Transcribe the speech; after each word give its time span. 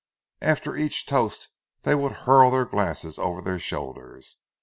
After 0.41 0.75
each 0.75 1.05
toast 1.05 1.49
they 1.83 1.93
would 1.93 2.11
hurl 2.23 2.49
their 2.49 2.65
glasses 2.65 3.19
over 3.19 3.39
their 3.39 3.59
shoulders. 3.59 4.37